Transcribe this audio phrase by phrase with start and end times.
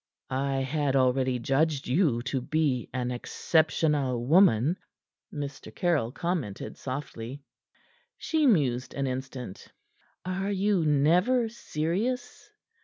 [0.31, 4.77] "I had already judged you to be an exceptional woman,"
[5.31, 5.69] Mr.
[5.75, 7.43] Caryll commented softly.
[8.17, 9.67] She mused an instant.
[10.25, 12.51] "Are you never serious?"